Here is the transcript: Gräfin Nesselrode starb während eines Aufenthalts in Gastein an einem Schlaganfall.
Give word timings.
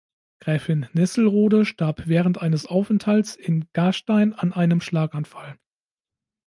Gräfin 0.39 0.87
Nesselrode 0.93 1.63
starb 1.63 2.07
während 2.07 2.39
eines 2.41 2.65
Aufenthalts 2.65 3.35
in 3.35 3.65
Gastein 3.71 4.33
an 4.33 4.51
einem 4.51 4.81
Schlaganfall. 4.81 5.59